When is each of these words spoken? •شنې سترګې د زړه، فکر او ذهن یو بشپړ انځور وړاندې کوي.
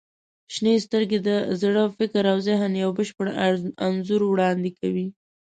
•شنې 0.53 0.73
سترګې 0.85 1.19
د 1.27 1.29
زړه، 1.61 1.83
فکر 1.97 2.23
او 2.33 2.37
ذهن 2.47 2.71
یو 2.83 2.89
بشپړ 2.97 3.27
انځور 3.85 4.21
وړاندې 4.27 4.69
کوي. 4.79 5.07